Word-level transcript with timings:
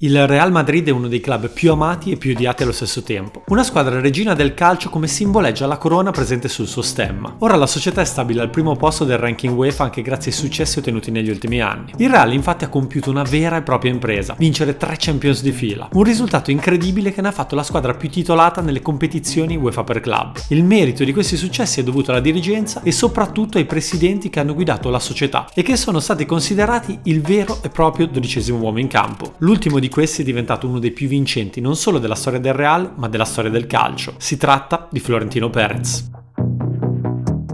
Il 0.00 0.28
Real 0.28 0.52
Madrid 0.52 0.86
è 0.86 0.92
uno 0.92 1.08
dei 1.08 1.18
club 1.18 1.48
più 1.48 1.72
amati 1.72 2.12
e 2.12 2.16
più 2.16 2.30
odiati 2.30 2.62
allo 2.62 2.70
stesso 2.70 3.02
tempo. 3.02 3.42
Una 3.48 3.64
squadra 3.64 3.98
regina 3.98 4.32
del 4.32 4.54
calcio 4.54 4.90
come 4.90 5.08
simboleggia 5.08 5.66
la 5.66 5.76
corona 5.76 6.12
presente 6.12 6.46
sul 6.46 6.68
suo 6.68 6.82
stemma. 6.82 7.34
Ora 7.40 7.56
la 7.56 7.66
società 7.66 8.00
è 8.00 8.04
stabile 8.04 8.42
al 8.42 8.48
primo 8.48 8.76
posto 8.76 9.04
del 9.04 9.18
ranking 9.18 9.52
UEFA 9.52 9.82
anche 9.82 10.02
grazie 10.02 10.30
ai 10.30 10.36
successi 10.36 10.78
ottenuti 10.78 11.10
negli 11.10 11.30
ultimi 11.30 11.60
anni. 11.60 11.94
Il 11.96 12.10
Real 12.10 12.32
infatti 12.32 12.62
ha 12.62 12.68
compiuto 12.68 13.10
una 13.10 13.24
vera 13.24 13.56
e 13.56 13.62
propria 13.62 13.90
impresa, 13.90 14.36
vincere 14.38 14.76
tre 14.76 14.94
Champions 14.96 15.42
di 15.42 15.50
fila, 15.50 15.88
un 15.90 16.04
risultato 16.04 16.52
incredibile 16.52 17.12
che 17.12 17.20
ne 17.20 17.26
ha 17.26 17.32
fatto 17.32 17.56
la 17.56 17.64
squadra 17.64 17.94
più 17.94 18.08
titolata 18.08 18.60
nelle 18.60 18.82
competizioni 18.82 19.56
UEFA 19.56 19.82
per 19.82 19.98
club. 19.98 20.38
Il 20.50 20.62
merito 20.62 21.02
di 21.02 21.12
questi 21.12 21.36
successi 21.36 21.80
è 21.80 21.82
dovuto 21.82 22.12
alla 22.12 22.20
dirigenza 22.20 22.82
e 22.84 22.92
soprattutto 22.92 23.58
ai 23.58 23.64
presidenti 23.64 24.30
che 24.30 24.38
hanno 24.38 24.54
guidato 24.54 24.90
la 24.90 25.00
società 25.00 25.48
e 25.52 25.62
che 25.62 25.74
sono 25.74 25.98
stati 25.98 26.24
considerati 26.24 27.00
il 27.02 27.20
vero 27.20 27.58
e 27.62 27.68
proprio 27.68 28.06
dodicesimo 28.06 28.58
uomo 28.58 28.78
in 28.78 28.86
campo. 28.86 29.34
L'ultimo 29.38 29.80
di 29.80 29.86
di 29.88 29.94
questi 29.94 30.20
è 30.20 30.24
diventato 30.24 30.68
uno 30.68 30.78
dei 30.78 30.90
più 30.90 31.08
vincenti 31.08 31.62
non 31.62 31.74
solo 31.74 31.98
della 31.98 32.14
storia 32.14 32.38
del 32.38 32.52
Real, 32.52 32.92
ma 32.96 33.08
della 33.08 33.24
storia 33.24 33.50
del 33.50 33.66
calcio. 33.66 34.14
Si 34.18 34.36
tratta 34.36 34.86
di 34.90 35.00
Florentino 35.00 35.48
Perez. 35.48 36.10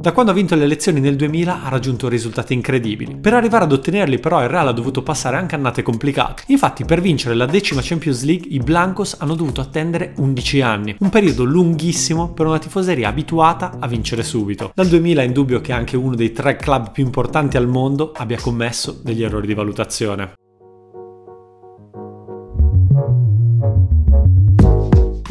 Da 0.01 0.13
quando 0.13 0.33
ha 0.33 0.35
vinto 0.35 0.55
le 0.55 0.65
elezioni 0.65 1.01
nel 1.01 1.17
2000 1.17 1.63
ha 1.63 1.69
raggiunto 1.71 2.09
risultati 2.09 2.53
incredibili. 2.53 3.17
Per 3.17 3.33
arrivare 3.33 3.65
ad 3.65 3.73
ottenerli 3.73 4.19
però 4.19 4.43
il 4.43 4.49
Real 4.49 4.69
ha 4.69 4.73
dovuto 4.73 5.03
passare 5.03 5.37
anche 5.37 5.55
annate 5.55 5.83
complicate. 5.83 6.43
Infatti 6.49 6.85
per 6.85 7.01
vincere 7.01 7.35
la 7.35 7.47
decima 7.47 7.81
Champions 7.83 8.23
League 8.25 8.49
i 8.51 8.59
Blancos 8.59 9.17
hanno 9.19 9.35
dovuto 9.35 9.63
attendere 9.63 10.13
11 10.17 10.61
anni, 10.61 10.97
un 10.99 11.09
periodo 11.09 11.45
lunghissimo 11.45 12.33
per 12.35 12.47
una 12.47 12.59
tifoseria 12.59 13.09
abituata 13.09 13.77
a 13.79 13.87
vincere 13.87 14.25
subito. 14.25 14.73
Dal 14.75 14.89
2000 14.89 15.23
è 15.23 15.25
indubbio 15.25 15.61
che 15.63 15.73
anche 15.73 15.97
uno 15.97 16.17
dei 16.17 16.33
tre 16.33 16.57
club 16.57 16.91
più 16.91 17.05
importanti 17.05 17.57
al 17.57 17.69
mondo 17.69 18.13
abbia 18.15 18.39
commesso 18.39 19.01
degli 19.03 19.23
errori 19.23 19.47
di 19.47 19.55
valutazione. 19.55 20.35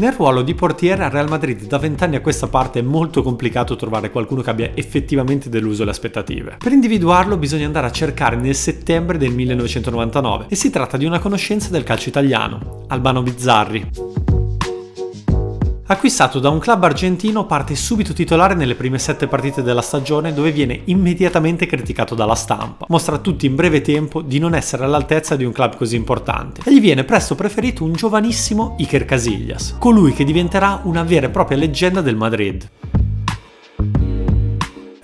Nel 0.03 0.11
ruolo 0.11 0.41
di 0.41 0.53
portiere 0.53 1.05
al 1.05 1.11
Real 1.11 1.29
Madrid 1.29 1.65
da 1.65 1.77
vent'anni 1.77 2.17
a 2.17 2.19
questa 2.19 2.47
parte 2.47 2.79
è 2.79 2.81
molto 2.81 3.23
complicato 3.23 3.77
trovare 3.77 4.11
qualcuno 4.11 4.41
che 4.41 4.49
abbia 4.49 4.71
effettivamente 4.73 5.47
deluso 5.47 5.85
le 5.85 5.91
aspettative. 5.91 6.57
Per 6.59 6.73
individuarlo 6.73 7.37
bisogna 7.37 7.67
andare 7.67 7.87
a 7.87 7.91
cercare 7.91 8.35
nel 8.35 8.53
settembre 8.53 9.17
del 9.17 9.31
1999 9.31 10.47
e 10.49 10.55
si 10.55 10.69
tratta 10.69 10.97
di 10.97 11.05
una 11.05 11.19
conoscenza 11.19 11.69
del 11.69 11.85
calcio 11.85 12.09
italiano, 12.09 12.83
Albano 12.89 13.23
Bizzarri. 13.23 14.32
Acquistato 15.93 16.39
da 16.39 16.49
un 16.49 16.57
club 16.57 16.85
argentino, 16.85 17.45
parte 17.45 17.75
subito 17.75 18.13
titolare 18.13 18.55
nelle 18.55 18.73
prime 18.73 18.97
sette 18.97 19.27
partite 19.27 19.61
della 19.61 19.83
stagione 19.83 20.33
dove 20.33 20.51
viene 20.51 20.81
immediatamente 20.85 21.67
criticato 21.67 22.15
dalla 22.15 22.33
stampa. 22.33 22.87
Mostra 22.89 23.17
a 23.17 23.19
tutti 23.19 23.45
in 23.45 23.53
breve 23.53 23.81
tempo 23.81 24.23
di 24.23 24.39
non 24.39 24.55
essere 24.55 24.85
all'altezza 24.85 25.35
di 25.35 25.45
un 25.45 25.51
club 25.51 25.75
così 25.75 25.95
importante 25.95 26.61
e 26.65 26.73
gli 26.73 26.81
viene 26.81 27.03
presto 27.03 27.35
preferito 27.35 27.83
un 27.83 27.93
giovanissimo 27.93 28.75
Iker 28.79 29.05
Casillas, 29.05 29.75
colui 29.77 30.13
che 30.13 30.23
diventerà 30.23 30.81
una 30.85 31.03
vera 31.03 31.27
e 31.27 31.29
propria 31.29 31.59
leggenda 31.59 32.01
del 32.01 32.15
Madrid. 32.15 32.67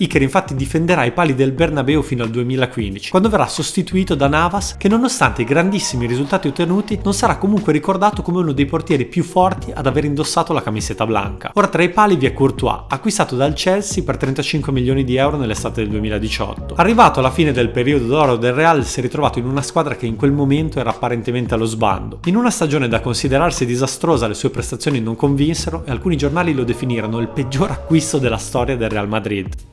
Iker 0.01 0.21
infatti 0.21 0.55
difenderà 0.55 1.03
i 1.03 1.11
pali 1.11 1.35
del 1.35 1.51
Bernabeu 1.51 2.01
fino 2.01 2.23
al 2.23 2.29
2015, 2.29 3.09
quando 3.09 3.27
verrà 3.27 3.47
sostituito 3.47 4.15
da 4.15 4.29
Navas 4.29 4.77
che 4.77 4.87
nonostante 4.87 5.41
i 5.41 5.45
grandissimi 5.45 6.07
risultati 6.07 6.47
ottenuti 6.47 7.01
non 7.03 7.13
sarà 7.13 7.37
comunque 7.37 7.73
ricordato 7.73 8.21
come 8.21 8.37
uno 8.37 8.53
dei 8.53 8.65
portieri 8.65 9.03
più 9.05 9.25
forti 9.25 9.73
ad 9.73 9.85
aver 9.85 10.05
indossato 10.05 10.53
la 10.53 10.61
camiseta 10.61 11.05
blanca. 11.05 11.51
Ora 11.55 11.67
tra 11.67 11.83
i 11.83 11.89
pali 11.89 12.15
vi 12.15 12.27
è 12.27 12.33
Courtois, 12.33 12.83
acquistato 12.87 13.35
dal 13.35 13.51
Chelsea 13.51 14.01
per 14.05 14.15
35 14.15 14.71
milioni 14.71 15.03
di 15.03 15.17
euro 15.17 15.35
nell'estate 15.35 15.81
del 15.81 15.89
2018. 15.89 16.75
Arrivato 16.75 17.19
alla 17.19 17.29
fine 17.29 17.51
del 17.51 17.69
periodo 17.69 18.05
d'oro 18.05 18.37
del 18.37 18.53
Real 18.53 18.85
si 18.85 18.99
è 18.99 19.01
ritrovato 19.01 19.39
in 19.39 19.47
una 19.47 19.61
squadra 19.61 19.97
che 19.97 20.05
in 20.05 20.15
quel 20.15 20.31
momento 20.31 20.79
era 20.79 20.91
apparentemente 20.91 21.55
allo 21.55 21.65
sbando. 21.65 22.19
In 22.27 22.37
una 22.37 22.51
stagione 22.51 22.87
da 22.87 23.01
considerarsi 23.01 23.65
disastrosa 23.65 24.29
le 24.29 24.33
sue 24.33 24.49
prestazioni 24.49 25.01
non 25.01 25.17
convinsero 25.17 25.83
e 25.85 25.91
alcuni 25.91 26.15
giornali 26.15 26.53
lo 26.53 26.63
definirono 26.63 27.19
il 27.19 27.27
peggior 27.27 27.71
acquisto 27.71 28.17
della 28.17 28.37
storia 28.37 28.77
del 28.77 28.89
Real 28.89 29.09
Madrid. 29.09 29.68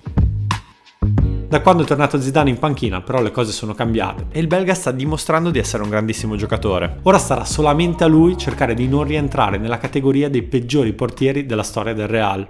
Da 1.57 1.63
quando 1.63 1.85
è 1.85 1.87
tornato 1.87 2.21
Zidane 2.21 2.51
in 2.51 2.59
panchina 2.59 3.01
però 3.01 3.23
le 3.23 3.31
cose 3.31 3.51
sono 3.51 3.73
cambiate 3.73 4.27
e 4.31 4.41
il 4.41 4.47
belga 4.47 4.75
sta 4.75 4.91
dimostrando 4.91 5.51
di 5.51 5.59
essere 5.59 5.83
un 5.83 5.89
grandissimo 5.89 6.37
giocatore. 6.37 6.99
Ora 7.05 7.17
sarà 7.17 7.47
solamente 7.47 8.05
a 8.05 8.09
lui 8.09 8.37
cercare 8.37 8.75
di 8.75 8.87
non 8.87 9.05
rientrare 9.05 9.57
nella 9.57 9.79
categoria 9.79 10.29
dei 10.29 10.43
peggiori 10.43 10.93
portieri 10.93 11.47
della 11.47 11.63
storia 11.63 11.95
del 11.95 12.09
Real. 12.09 12.47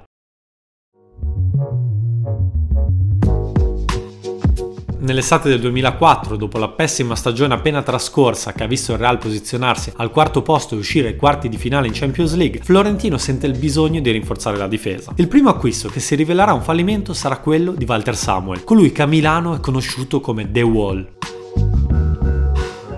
Nell'estate 5.06 5.48
del 5.48 5.60
2004, 5.60 6.34
dopo 6.34 6.58
la 6.58 6.66
pessima 6.66 7.14
stagione 7.14 7.54
appena 7.54 7.80
trascorsa 7.80 8.52
che 8.52 8.64
ha 8.64 8.66
visto 8.66 8.90
il 8.90 8.98
Real 8.98 9.18
posizionarsi 9.18 9.92
al 9.98 10.10
quarto 10.10 10.42
posto 10.42 10.74
e 10.74 10.78
uscire 10.78 11.06
ai 11.06 11.16
quarti 11.16 11.48
di 11.48 11.56
finale 11.56 11.86
in 11.86 11.92
Champions 11.94 12.34
League, 12.34 12.60
Florentino 12.64 13.16
sente 13.16 13.46
il 13.46 13.56
bisogno 13.56 14.00
di 14.00 14.10
rinforzare 14.10 14.56
la 14.56 14.66
difesa. 14.66 15.12
Il 15.14 15.28
primo 15.28 15.48
acquisto 15.48 15.88
che 15.88 16.00
si 16.00 16.16
rivelerà 16.16 16.52
un 16.52 16.60
fallimento 16.60 17.12
sarà 17.12 17.38
quello 17.38 17.70
di 17.70 17.84
Walter 17.84 18.16
Samuel, 18.16 18.64
colui 18.64 18.90
che 18.90 19.02
a 19.02 19.06
Milano 19.06 19.54
è 19.54 19.60
conosciuto 19.60 20.20
come 20.20 20.50
The 20.50 20.62
Wall 20.62 21.15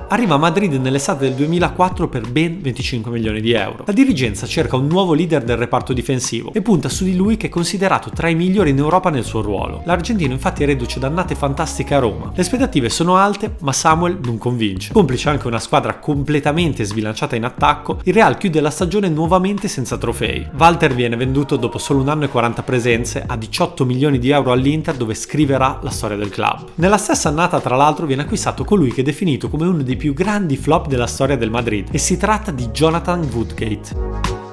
arriva 0.09 0.35
a 0.35 0.39
Madrid 0.39 0.73
nell'estate 0.75 1.27
del 1.27 1.35
2004 1.35 2.09
per 2.09 2.31
ben 2.31 2.63
25 2.63 3.11
milioni 3.11 3.41
di 3.41 3.53
euro. 3.53 3.85
La 3.87 3.93
dirigenza 3.93 4.47
cerca 4.47 4.77
un 4.77 4.87
nuovo 4.87 5.13
leader 5.13 5.43
del 5.45 5.57
reparto 5.57 5.93
difensivo 5.93 6.53
e 6.55 6.63
punta 6.63 6.89
su 6.89 7.05
di 7.05 7.15
lui 7.15 7.37
che 7.37 7.49
è 7.49 7.51
considerato 7.51 8.11
tra 8.11 8.29
i 8.29 8.35
migliori 8.35 8.71
in 8.71 8.79
Europa 8.79 9.11
nel 9.11 9.25
suo 9.25 9.43
ruolo. 9.43 9.83
L'argentino 9.85 10.33
infatti 10.33 10.65
reduce 10.65 10.99
da 10.99 11.09
annate 11.09 11.35
fantastiche 11.35 11.95
a 11.95 11.99
Roma. 11.99 12.33
Le 12.35 12.41
aspettative 12.41 12.89
sono 12.89 13.17
alte, 13.17 13.57
ma 13.61 13.73
Samuel 13.73 14.19
non 14.23 14.39
convince. 14.39 14.93
Complice 14.93 15.29
anche 15.29 15.47
una 15.47 15.59
squadra 15.59 15.99
completamente 15.99 16.85
sbilanciata 16.85 17.37
in 17.37 17.45
attacco, 17.45 18.01
il 18.05 18.15
Real 18.15 18.39
chiude 18.39 18.61
la 18.61 18.71
stagione 18.71 19.09
nuovamente 19.09 19.69
senza 19.69 19.99
trofei. 19.99 20.47
Walter 20.57 20.95
viene 20.95 21.17
venduto 21.17 21.57
dopo 21.57 21.79
solo 21.79 22.01
un 22.01 22.09
anno 22.09 22.25
e 22.25 22.29
40 22.29 22.63
presenze 22.63 23.25
a 23.27 23.37
18 23.37 23.85
milioni 23.85 24.19
di 24.19 24.31
euro 24.31 24.53
all'Inter 24.53 24.95
dove 24.95 25.15
scriverà 25.15 25.81
la 25.83 25.91
storia 25.91 26.17
del 26.17 26.31
club. 26.31 26.69
Nella 26.77 26.97
stessa 26.97 27.29
annata 27.29 27.61
tra 27.61 27.77
l'altro 27.77 28.07
viene 28.07 28.23
acquistato 28.23 28.65
colui 28.65 28.93
che 28.93 29.03
è 29.03 29.05
definito 29.05 29.51
come 29.51 29.67
uno 29.67 29.83
dei 29.83 29.97
più 29.99 30.15
grandi 30.15 30.57
flop 30.57 30.87
della 30.87 31.07
storia 31.07 31.37
del 31.37 31.51
Madrid 31.51 31.89
e 31.91 31.99
si 31.99 32.17
tratta 32.17 32.51
di 32.53 32.69
Jonathan 32.69 33.29
Woodgate. 33.31 34.48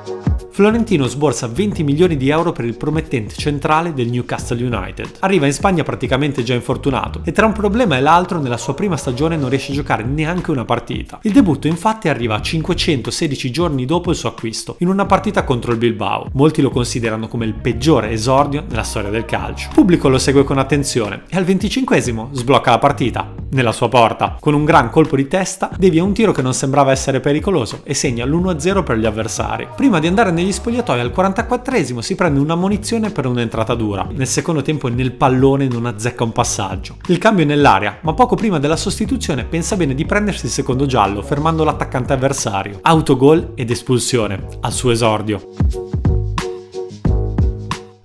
Florentino 0.55 1.05
sborsa 1.07 1.49
20 1.49 1.83
milioni 1.83 2.15
di 2.15 2.29
euro 2.29 2.53
per 2.53 2.63
il 2.63 2.77
promettente 2.77 3.35
centrale 3.35 3.93
del 3.93 4.07
Newcastle 4.07 4.63
United. 4.63 5.17
Arriva 5.19 5.47
in 5.47 5.51
Spagna 5.51 5.83
praticamente 5.83 6.43
già 6.43 6.53
infortunato 6.53 7.19
e 7.25 7.33
tra 7.33 7.45
un 7.45 7.51
problema 7.51 7.97
e 7.97 7.99
l'altro 7.99 8.39
nella 8.39 8.55
sua 8.55 8.73
prima 8.73 8.95
stagione 8.95 9.35
non 9.35 9.49
riesce 9.49 9.73
a 9.73 9.75
giocare 9.75 10.05
neanche 10.05 10.51
una 10.51 10.63
partita. 10.63 11.19
Il 11.23 11.33
debutto 11.33 11.67
infatti 11.67 12.07
arriva 12.07 12.41
516 12.41 13.51
giorni 13.51 13.83
dopo 13.83 14.11
il 14.11 14.15
suo 14.15 14.29
acquisto, 14.29 14.77
in 14.79 14.87
una 14.87 15.05
partita 15.05 15.43
contro 15.43 15.73
il 15.73 15.77
Bilbao. 15.77 16.29
Molti 16.31 16.61
lo 16.61 16.69
considerano 16.69 17.27
come 17.27 17.43
il 17.43 17.53
peggiore 17.53 18.11
esordio 18.11 18.63
nella 18.69 18.83
storia 18.83 19.09
del 19.09 19.25
calcio. 19.25 19.71
Pubblico 19.73 20.07
lo 20.07 20.17
segue 20.17 20.45
con 20.45 20.57
attenzione 20.57 21.23
e 21.27 21.35
al 21.35 21.43
25 21.43 22.01
sblocca 22.31 22.71
la 22.71 22.79
partita, 22.79 23.33
nella 23.55 23.71
sua 23.71 23.89
porta. 23.89 24.37
Con 24.39 24.53
un 24.53 24.65
gran 24.65 24.89
colpo 24.89 25.15
di 25.15 25.27
testa 25.27 25.69
devia 25.77 26.03
un 26.03 26.13
tiro 26.13 26.31
che 26.31 26.41
non 26.41 26.53
sembrava 26.53 26.91
essere 26.91 27.19
pericoloso 27.19 27.81
e 27.83 27.93
segna 27.93 28.25
l'1-0 28.25 28.83
per 28.83 28.97
gli 28.97 29.05
avversari. 29.05 29.67
Prima 29.75 29.99
di 29.99 30.07
andare 30.07 30.31
negli 30.31 30.44
negli 30.45 30.53
spogliatoi 30.53 30.99
al 30.99 31.11
44esimo 31.15 31.99
si 31.99 32.13
prende 32.13 32.39
una 32.39 32.53
munizione 32.53 33.09
per 33.09 33.25
un'entrata 33.25 33.73
dura. 33.73 34.07
Nel 34.11 34.27
secondo 34.27 34.61
tempo 34.61 34.87
nel 34.87 35.11
pallone 35.13 35.67
non 35.67 35.87
azzecca 35.87 36.23
un 36.23 36.31
passaggio. 36.31 36.97
Il 37.07 37.17
cambio 37.17 37.43
è 37.43 37.47
nell'aria, 37.47 37.97
ma 38.01 38.13
poco 38.13 38.35
prima 38.35 38.59
della 38.59 38.77
sostituzione 38.77 39.45
pensa 39.45 39.75
bene 39.75 39.95
di 39.95 40.05
prendersi 40.05 40.45
il 40.45 40.51
secondo 40.51 40.85
giallo, 40.85 41.23
fermando 41.23 41.63
l'attaccante 41.63 42.13
avversario. 42.13 42.77
Autogol 42.83 43.53
ed 43.55 43.71
espulsione, 43.71 44.45
al 44.61 44.71
suo 44.71 44.91
esordio. 44.91 45.94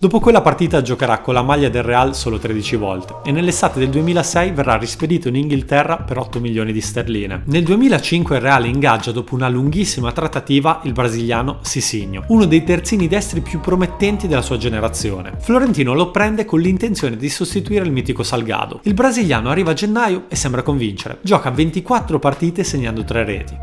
Dopo 0.00 0.18
quella 0.18 0.40
partita 0.40 0.80
giocherà 0.80 1.18
con 1.18 1.34
la 1.34 1.42
maglia 1.42 1.68
del 1.68 1.82
Real 1.82 2.16
solo 2.16 2.38
13 2.38 2.76
volte 2.76 3.16
e 3.22 3.32
nell'estate 3.32 3.78
del 3.78 3.90
2006 3.90 4.52
verrà 4.52 4.78
rispedito 4.78 5.28
in 5.28 5.36
Inghilterra 5.36 5.98
per 5.98 6.16
8 6.16 6.40
milioni 6.40 6.72
di 6.72 6.80
sterline. 6.80 7.42
Nel 7.44 7.64
2005 7.64 8.36
il 8.36 8.40
Real 8.40 8.64
ingaggia 8.64 9.12
dopo 9.12 9.34
una 9.34 9.50
lunghissima 9.50 10.10
trattativa 10.10 10.80
il 10.84 10.92
brasiliano 10.92 11.58
Sisigno, 11.60 12.24
uno 12.28 12.46
dei 12.46 12.64
terzini 12.64 13.08
destri 13.08 13.42
più 13.42 13.60
promettenti 13.60 14.26
della 14.26 14.40
sua 14.40 14.56
generazione. 14.56 15.34
Florentino 15.38 15.92
lo 15.92 16.10
prende 16.10 16.46
con 16.46 16.60
l'intenzione 16.60 17.18
di 17.18 17.28
sostituire 17.28 17.84
il 17.84 17.92
mitico 17.92 18.22
Salgado. 18.22 18.80
Il 18.84 18.94
brasiliano 18.94 19.50
arriva 19.50 19.72
a 19.72 19.74
gennaio 19.74 20.24
e 20.28 20.34
sembra 20.34 20.62
convincere. 20.62 21.18
Gioca 21.20 21.50
24 21.50 22.18
partite 22.18 22.64
segnando 22.64 23.04
3 23.04 23.24
reti. 23.24 23.56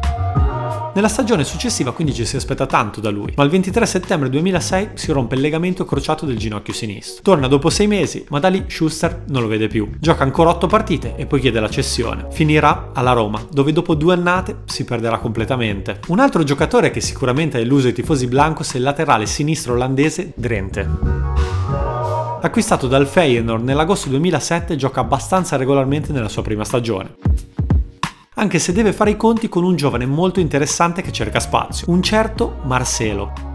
Nella 0.98 1.10
stagione 1.10 1.44
successiva 1.44 1.94
quindi 1.94 2.12
ci 2.12 2.26
si 2.26 2.38
aspetta 2.38 2.66
tanto 2.66 3.00
da 3.00 3.12
lui, 3.12 3.32
ma 3.36 3.44
il 3.44 3.52
23 3.52 3.86
settembre 3.86 4.32
2006 4.32 4.90
si 4.96 5.12
rompe 5.12 5.36
il 5.36 5.42
legamento 5.42 5.86
crociato 5.86 6.26
del 6.26 6.38
ginocchio 6.38 6.74
sinistro. 6.74 7.22
Torna 7.22 7.48
dopo 7.48 7.70
sei 7.70 7.86
mesi, 7.86 8.26
ma 8.30 8.40
da 8.40 8.48
lì 8.48 8.64
Schuster 8.66 9.26
non 9.28 9.44
lo 9.44 9.48
vede 9.48 9.68
più. 9.68 9.88
Gioca 10.00 10.24
ancora 10.24 10.50
otto 10.50 10.66
partite 10.66 11.16
e 11.16 11.28
poi 11.28 11.40
chiede 11.40 11.60
la 11.60 11.70
cessione. 11.70 12.26
Finirà 12.32 12.90
alla 12.96 13.12
Roma, 13.12 13.46
dove 13.52 13.74
dopo 13.74 13.94
due 13.94 14.14
annate 14.14 14.62
si 14.66 14.86
perderà 14.86 15.20
completamente. 15.20 16.00
Un 16.08 16.18
altro 16.18 16.42
giocatore 16.42 16.90
che 16.90 17.00
sicuramente 17.00 17.58
ha 17.58 17.62
illuso 17.62 17.90
i 17.90 17.94
tifosi 17.94 18.26
blancos 18.26 18.74
è 18.74 18.78
il 18.78 18.84
laterale 18.84 19.28
sinistro 19.28 19.74
olandese 19.74 20.34
Drenthe. 20.36 20.90
Acquistato 22.42 22.88
dal 22.88 23.06
Feyenoord 23.06 23.64
nell'agosto 23.64 24.10
2007 24.10 24.76
gioca 24.76 25.02
abbastanza 25.02 25.58
regolarmente 25.58 26.12
nella 26.12 26.28
sua 26.28 26.42
prima 26.42 26.64
stagione. 26.64 27.18
Anche 28.40 28.60
se 28.60 28.72
deve 28.72 28.94
fare 28.94 29.12
i 29.12 29.18
conti 29.18 29.50
con 29.50 29.64
un 29.64 29.76
giovane 29.76 30.06
molto 30.06 30.40
interessante 30.40 31.02
che 31.02 31.12
cerca 31.12 31.40
spazio, 31.40 31.90
un 31.90 32.02
certo 32.02 32.60
Marcelo. 32.64 33.47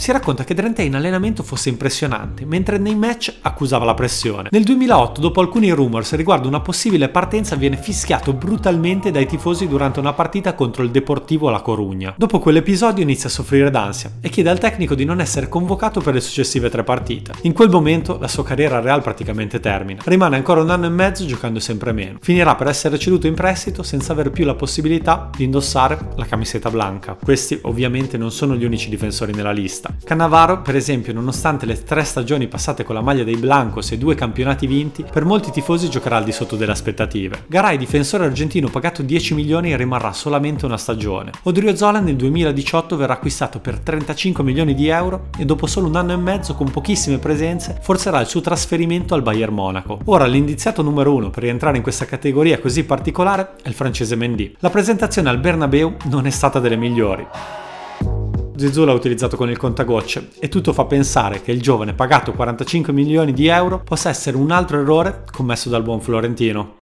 Si 0.00 0.12
racconta 0.12 0.44
che 0.44 0.54
Drenthe 0.54 0.80
in 0.80 0.94
allenamento 0.94 1.42
fosse 1.42 1.68
impressionante, 1.68 2.46
mentre 2.46 2.78
nei 2.78 2.94
match 2.94 3.34
accusava 3.42 3.84
la 3.84 3.92
pressione. 3.92 4.48
Nel 4.50 4.64
2008, 4.64 5.20
dopo 5.20 5.42
alcuni 5.42 5.70
rumors 5.72 6.14
riguardo 6.14 6.48
una 6.48 6.60
possibile 6.60 7.10
partenza, 7.10 7.54
viene 7.54 7.76
fischiato 7.76 8.32
brutalmente 8.32 9.10
dai 9.10 9.26
tifosi 9.26 9.68
durante 9.68 10.00
una 10.00 10.14
partita 10.14 10.54
contro 10.54 10.84
il 10.84 10.90
Deportivo 10.90 11.50
La 11.50 11.60
Corugna. 11.60 12.14
Dopo 12.16 12.38
quell'episodio 12.38 13.02
inizia 13.02 13.28
a 13.28 13.32
soffrire 13.32 13.68
d'ansia 13.68 14.12
e 14.22 14.30
chiede 14.30 14.48
al 14.48 14.58
tecnico 14.58 14.94
di 14.94 15.04
non 15.04 15.20
essere 15.20 15.50
convocato 15.50 16.00
per 16.00 16.14
le 16.14 16.20
successive 16.20 16.70
tre 16.70 16.82
partite. 16.82 17.32
In 17.42 17.52
quel 17.52 17.68
momento 17.68 18.16
la 18.18 18.26
sua 18.26 18.42
carriera 18.42 18.78
a 18.78 18.80
Real 18.80 19.02
praticamente 19.02 19.60
termina. 19.60 20.00
Rimane 20.06 20.36
ancora 20.36 20.62
un 20.62 20.70
anno 20.70 20.86
e 20.86 20.88
mezzo 20.88 21.26
giocando 21.26 21.60
sempre 21.60 21.92
meno. 21.92 22.16
Finirà 22.22 22.54
per 22.54 22.68
essere 22.68 22.98
ceduto 22.98 23.26
in 23.26 23.34
prestito 23.34 23.82
senza 23.82 24.12
avere 24.12 24.30
più 24.30 24.46
la 24.46 24.54
possibilità 24.54 25.28
di 25.36 25.44
indossare 25.44 25.98
la 26.16 26.24
camiseta 26.24 26.70
blanca. 26.70 27.18
Questi 27.22 27.58
ovviamente 27.64 28.16
non 28.16 28.30
sono 28.30 28.56
gli 28.56 28.64
unici 28.64 28.88
difensori 28.88 29.34
nella 29.34 29.52
lista. 29.52 29.89
Cannavaro, 30.04 30.62
per 30.62 30.76
esempio, 30.76 31.12
nonostante 31.12 31.66
le 31.66 31.82
tre 31.82 32.04
stagioni 32.04 32.48
passate 32.48 32.84
con 32.84 32.94
la 32.94 33.00
maglia 33.00 33.24
dei 33.24 33.36
Blancos 33.36 33.92
e 33.92 33.98
due 33.98 34.14
campionati 34.14 34.66
vinti, 34.66 35.04
per 35.10 35.24
molti 35.24 35.50
tifosi 35.50 35.88
giocherà 35.88 36.16
al 36.16 36.24
di 36.24 36.32
sotto 36.32 36.56
delle 36.56 36.72
aspettative. 36.72 37.44
Garay, 37.46 37.76
difensore 37.76 38.24
argentino 38.24 38.68
pagato 38.68 39.02
10 39.02 39.34
milioni, 39.34 39.76
rimarrà 39.76 40.12
solamente 40.12 40.64
una 40.64 40.76
stagione. 40.76 41.30
Odriozola 41.42 42.00
nel 42.00 42.16
2018 42.16 42.96
verrà 42.96 43.14
acquistato 43.14 43.60
per 43.60 43.78
35 43.78 44.42
milioni 44.42 44.74
di 44.74 44.88
euro 44.88 45.28
e 45.38 45.44
dopo 45.44 45.66
solo 45.66 45.86
un 45.86 45.96
anno 45.96 46.12
e 46.12 46.16
mezzo 46.16 46.54
con 46.54 46.70
pochissime 46.70 47.18
presenze 47.18 47.78
forzerà 47.80 48.20
il 48.20 48.26
suo 48.26 48.40
trasferimento 48.40 49.14
al 49.14 49.22
Bayern 49.22 49.54
Monaco. 49.54 50.00
Ora 50.06 50.26
l'indiziato 50.26 50.82
numero 50.82 51.14
uno 51.14 51.30
per 51.30 51.42
rientrare 51.42 51.76
in 51.76 51.82
questa 51.82 52.04
categoria 52.04 52.58
così 52.58 52.84
particolare 52.84 53.56
è 53.62 53.68
il 53.68 53.74
francese 53.74 54.16
Mendy. 54.16 54.56
La 54.60 54.70
presentazione 54.70 55.28
al 55.28 55.38
Bernabeu 55.38 55.96
non 56.04 56.26
è 56.26 56.30
stata 56.30 56.58
delle 56.60 56.76
migliori. 56.76 57.26
Zizou 58.60 58.84
l'ha 58.84 58.92
utilizzato 58.92 59.38
con 59.38 59.48
il 59.48 59.56
contagocce 59.56 60.32
e 60.38 60.50
tutto 60.50 60.74
fa 60.74 60.84
pensare 60.84 61.40
che 61.40 61.50
il 61.50 61.62
giovane 61.62 61.94
pagato 61.94 62.32
45 62.32 62.92
milioni 62.92 63.32
di 63.32 63.46
euro 63.46 63.80
possa 63.82 64.10
essere 64.10 64.36
un 64.36 64.50
altro 64.50 64.78
errore 64.78 65.24
commesso 65.32 65.70
dal 65.70 65.82
buon 65.82 66.02
Florentino. 66.02 66.79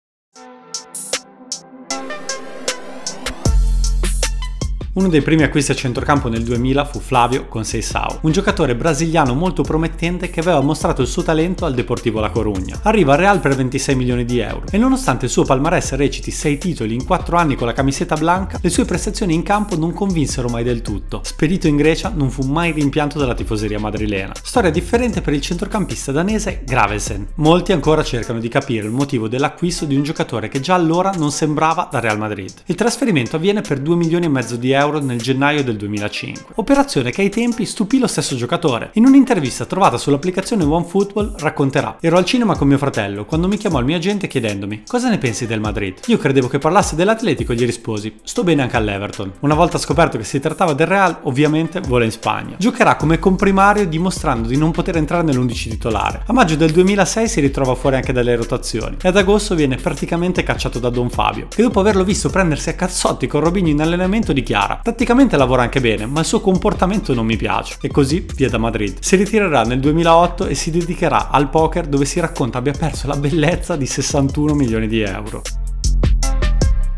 Uno 4.95 5.07
dei 5.07 5.23
primi 5.23 5.41
acquisti 5.41 5.71
a 5.71 5.75
centrocampo 5.75 6.29
nel 6.29 6.43
2000 6.43 6.85
fu 6.85 6.99
Flavio 6.99 7.47
Conceição, 7.47 8.19
un 8.21 8.31
giocatore 8.31 8.75
brasiliano 8.75 9.33
molto 9.33 9.63
promettente 9.63 10.29
che 10.29 10.39
aveva 10.39 10.61
mostrato 10.61 11.01
il 11.01 11.07
suo 11.07 11.23
talento 11.23 11.65
al 11.65 11.73
Deportivo 11.73 12.19
La 12.19 12.29
Corugna. 12.29 12.79
Arriva 12.83 13.13
al 13.13 13.17
Real 13.17 13.39
per 13.39 13.55
26 13.55 13.95
milioni 13.95 14.23
di 14.23 14.37
euro 14.37 14.65
e 14.69 14.77
nonostante 14.77 15.25
il 15.25 15.31
suo 15.31 15.45
palmarès 15.45 15.95
reciti 15.95 16.29
6 16.29 16.57
titoli 16.59 16.93
in 16.93 17.05
4 17.05 17.35
anni 17.35 17.55
con 17.55 17.65
la 17.65 17.73
camiseta 17.73 18.15
blanca, 18.15 18.59
le 18.61 18.69
sue 18.69 18.85
prestazioni 18.85 19.33
in 19.33 19.41
campo 19.41 19.75
non 19.75 19.93
convinsero 19.93 20.47
mai 20.47 20.63
del 20.63 20.83
tutto. 20.83 21.21
Spedito 21.23 21.65
in 21.65 21.75
Grecia 21.75 22.11
non 22.13 22.29
fu 22.29 22.43
mai 22.43 22.71
rimpianto 22.71 23.17
dalla 23.17 23.33
tifoseria 23.33 23.79
madrilena. 23.79 24.33
Storia 24.43 24.69
differente 24.69 25.21
per 25.21 25.33
il 25.33 25.41
centrocampista 25.41 26.11
danese 26.11 26.61
Gravesen. 26.63 27.29
Molti 27.37 27.71
ancora 27.71 28.03
cercano 28.03 28.37
di 28.37 28.47
capire 28.47 28.85
il 28.85 28.93
motivo 28.93 29.27
dell'acquisto 29.27 29.85
di 29.85 29.95
un 29.95 30.03
giocatore 30.03 30.49
che 30.49 30.59
già 30.59 30.75
allora 30.75 31.09
non 31.17 31.31
sembrava 31.31 31.87
da 31.91 31.99
Real 31.99 32.19
Madrid. 32.19 32.53
Il 32.65 32.75
trasferimento 32.75 33.37
avviene 33.37 33.61
per 33.61 33.79
2 33.79 33.95
milioni 33.95 34.25
e 34.25 34.29
mezzo 34.29 34.55
di 34.55 34.69
euro 34.69 34.81
euro 34.83 34.99
nel 34.99 35.21
gennaio 35.21 35.63
del 35.63 35.77
2005. 35.77 36.53
Operazione 36.55 37.11
che 37.11 37.21
ai 37.21 37.29
tempi 37.29 37.65
stupì 37.65 37.97
lo 37.97 38.07
stesso 38.07 38.35
giocatore. 38.35 38.91
In 38.93 39.05
un'intervista 39.05 39.65
trovata 39.65 39.97
sull'applicazione 39.97 40.63
OneFootball 40.63 41.37
racconterà 41.37 41.97
Ero 42.01 42.17
al 42.17 42.25
cinema 42.25 42.55
con 42.55 42.67
mio 42.67 42.77
fratello 42.77 43.25
quando 43.25 43.47
mi 43.47 43.57
chiamò 43.57 43.79
il 43.79 43.85
mio 43.85 43.95
agente 43.95 44.27
chiedendomi 44.27 44.83
cosa 44.85 45.09
ne 45.09 45.17
pensi 45.17 45.47
del 45.47 45.59
Madrid. 45.59 45.99
Io 46.07 46.17
credevo 46.17 46.47
che 46.47 46.59
parlasse 46.59 46.95
dell'Atletico 46.95 47.53
e 47.53 47.55
gli 47.55 47.65
risposi 47.65 48.19
sto 48.23 48.43
bene 48.43 48.61
anche 48.61 48.77
all'Everton. 48.77 49.31
Una 49.39 49.55
volta 49.55 49.77
scoperto 49.77 50.17
che 50.17 50.23
si 50.23 50.39
trattava 50.39 50.73
del 50.73 50.87
Real, 50.87 51.19
ovviamente 51.23 51.79
vola 51.79 52.03
in 52.03 52.11
Spagna. 52.11 52.55
Giocherà 52.57 52.95
come 52.95 53.19
comprimario 53.19 53.87
dimostrando 53.87 54.47
di 54.47 54.57
non 54.57 54.71
poter 54.71 54.97
entrare 54.97 55.23
nell'11 55.23 55.69
titolare. 55.69 56.23
A 56.25 56.33
maggio 56.33 56.55
del 56.55 56.71
2006 56.71 57.27
si 57.27 57.39
ritrova 57.39 57.75
fuori 57.75 57.95
anche 57.95 58.13
dalle 58.13 58.35
rotazioni 58.35 58.97
e 59.01 59.07
ad 59.07 59.17
agosto 59.17 59.55
viene 59.55 59.77
praticamente 59.77 60.43
cacciato 60.43 60.79
da 60.79 60.89
Don 60.89 61.09
Fabio, 61.09 61.47
che 61.49 61.61
dopo 61.61 61.79
averlo 61.79 62.03
visto 62.03 62.29
prendersi 62.29 62.69
a 62.69 62.73
cazzotti 62.73 63.27
con 63.27 63.41
Robinho 63.41 63.69
in 63.69 63.81
allenamento 63.81 64.33
dichiara 64.33 64.72
gara. 64.73 64.79
Tatticamente 64.83 65.37
lavora 65.37 65.63
anche 65.63 65.79
bene, 65.79 66.05
ma 66.05 66.21
il 66.21 66.25
suo 66.25 66.41
comportamento 66.41 67.13
non 67.13 67.25
mi 67.25 67.37
piace. 67.37 67.77
E 67.81 67.89
così 67.89 68.25
via 68.35 68.49
da 68.49 68.57
Madrid. 68.57 68.97
Si 68.99 69.15
ritirerà 69.15 69.63
nel 69.63 69.79
2008 69.79 70.47
e 70.47 70.55
si 70.55 70.71
dedicherà 70.71 71.29
al 71.29 71.49
poker 71.49 71.87
dove 71.87 72.05
si 72.05 72.19
racconta 72.19 72.57
abbia 72.57 72.73
perso 72.73 73.07
la 73.07 73.15
bellezza 73.15 73.75
di 73.75 73.85
61 73.85 74.53
milioni 74.53 74.87
di 74.87 75.01
euro. 75.01 75.41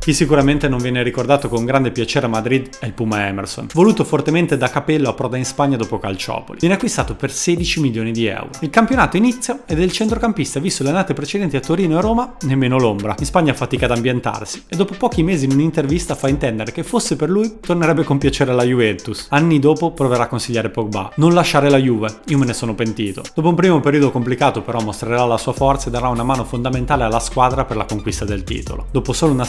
Chi 0.06 0.14
sicuramente 0.14 0.68
non 0.68 0.78
viene 0.78 1.02
ricordato 1.02 1.50
con 1.50 1.66
grande 1.66 1.90
piacere 1.90 2.28
a 2.28 2.30
Madrid 2.30 2.78
è 2.78 2.86
il 2.86 2.94
Puma 2.94 3.26
Emerson, 3.26 3.70
voluto 3.74 4.04
fortemente 4.04 4.56
da 4.56 4.70
Capello 4.70 5.10
a 5.10 5.14
Proda 5.14 5.36
in 5.36 5.46
Spagna 5.46 5.78
dopo 5.78 5.98
Calciopoli. 5.98 6.60
Viene 6.60 6.76
acquistato 6.76 7.16
per 7.16 7.32
16 7.32 7.82
milioni 7.82 8.12
di 8.12 8.28
euro. 8.28 8.52
Il 8.60 8.70
campionato 8.70 9.18
inizia 9.18 9.64
ed 9.66 9.80
è 9.80 9.82
il 9.82 9.92
centrocampista 9.92 10.60
visto 10.60 10.84
le 10.84 10.90
annate 10.90 11.16
precedenti 11.16 11.56
a 11.58 11.60
Torino 11.60 11.98
e 11.98 12.02
Roma 12.02 12.36
nemmeno 12.42 12.78
l'ombra. 12.78 13.16
In 13.18 13.26
Spagna 13.26 13.56
fatica 13.56 13.86
ad 13.86 13.94
ambientarsi 13.94 14.66
e 14.68 14.76
dopo 14.76 14.94
pochi 14.96 15.24
mesi 15.24 15.46
in 15.46 15.54
un'intervista 15.54 16.14
fa 16.14 16.28
intendere 16.28 16.72
che 16.72 16.84
fosse 16.84 17.16
per 17.16 17.32
lui 17.32 17.58
tornerebbe 17.60 18.04
con 18.04 18.20
piacere 18.20 18.52
alla 18.52 18.64
Juventus. 18.64 19.26
Anni 19.32 19.58
dopo 19.58 19.90
proverà 19.90 20.26
a 20.26 20.28
consigliare 20.28 20.70
Pogba. 20.70 21.14
Non 21.16 21.34
lasciare 21.34 21.68
la 21.68 21.80
Juve, 21.80 22.20
io 22.28 22.38
me 22.38 22.46
ne 22.46 22.54
sono 22.54 22.76
pentito. 22.76 23.24
Dopo 23.34 23.50
un 23.50 23.56
primo 23.56 23.80
periodo 23.80 24.12
complicato 24.12 24.62
però 24.62 24.82
mostrerà 24.82 25.26
la 25.26 25.40
sua 25.40 25.54
forza 25.54 25.88
e 25.88 25.92
darà 25.92 26.10
una 26.10 26.22
mano 26.22 26.44
fondamentale 26.44 27.06
alla 27.06 27.20
squadra 27.20 27.66
per 27.66 27.76
la 27.76 27.86
conquista 27.86 28.24
del 28.24 28.44
titolo. 28.44 28.86
Dopo 28.92 29.12
solo 29.12 29.34
una 29.34 29.46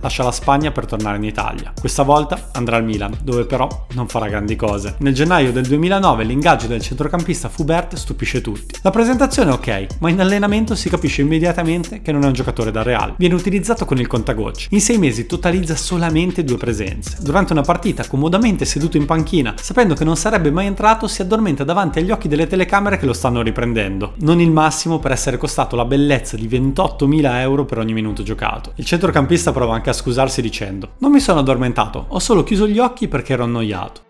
lascia 0.00 0.22
la 0.22 0.32
Spagna 0.32 0.70
per 0.70 0.86
tornare 0.86 1.16
in 1.16 1.24
Italia. 1.24 1.72
Questa 1.78 2.02
volta 2.02 2.48
andrà 2.52 2.76
al 2.76 2.84
Milan, 2.84 3.16
dove 3.22 3.44
però 3.44 3.86
non 3.94 4.08
farà 4.08 4.28
grandi 4.28 4.56
cose. 4.56 4.96
Nel 4.98 5.14
gennaio 5.14 5.52
del 5.52 5.66
2009 5.66 6.24
l'ingaggio 6.24 6.66
del 6.66 6.82
centrocampista 6.82 7.48
Fubert 7.48 7.94
stupisce 7.96 8.40
tutti. 8.40 8.78
La 8.82 8.90
presentazione 8.90 9.50
è 9.50 9.54
ok, 9.54 9.86
ma 10.00 10.10
in 10.10 10.20
allenamento 10.20 10.74
si 10.74 10.88
capisce 10.88 11.22
immediatamente 11.22 12.02
che 12.02 12.12
non 12.12 12.24
è 12.24 12.26
un 12.26 12.32
giocatore 12.32 12.70
da 12.70 12.82
Real. 12.82 13.14
Viene 13.16 13.34
utilizzato 13.34 13.84
con 13.84 13.98
il 13.98 14.06
contagocci. 14.06 14.68
In 14.70 14.80
sei 14.80 14.98
mesi 14.98 15.26
totalizza 15.26 15.76
solamente 15.76 16.44
due 16.44 16.56
presenze. 16.56 17.16
Durante 17.20 17.52
una 17.52 17.62
partita, 17.62 18.06
comodamente 18.06 18.64
seduto 18.64 18.96
in 18.96 19.06
panchina, 19.06 19.54
sapendo 19.60 19.94
che 19.94 20.04
non 20.04 20.16
sarebbe 20.16 20.50
mai 20.50 20.66
entrato, 20.66 21.06
si 21.06 21.22
addormenta 21.22 21.64
davanti 21.64 21.98
agli 21.98 22.10
occhi 22.10 22.28
delle 22.28 22.46
telecamere 22.46 22.98
che 22.98 23.06
lo 23.06 23.12
stanno 23.12 23.42
riprendendo. 23.42 24.14
Non 24.18 24.40
il 24.40 24.50
massimo 24.50 24.98
per 24.98 25.12
essere 25.12 25.36
costato 25.36 25.76
la 25.76 25.84
bellezza 25.84 26.36
di 26.36 26.48
28.000 26.48 27.38
euro 27.40 27.64
per 27.64 27.78
ogni 27.78 27.92
minuto 27.92 28.22
giocato. 28.22 28.72
Il 28.76 28.84
centrocampista 28.84 29.52
prova 29.52 29.74
anche 29.74 29.85
a 29.90 29.92
scusarsi 29.92 30.14
scusarsi 30.16 30.40
dicendo 30.42 30.90
Non 30.98 31.10
mi 31.10 31.20
sono 31.20 31.40
addormentato, 31.40 32.06
ho 32.08 32.18
solo 32.18 32.42
chiuso 32.42 32.66
gli 32.66 32.78
occhi 32.78 33.08
perché 33.08 33.32
ero 33.32 33.44
annoiato. 33.44 34.05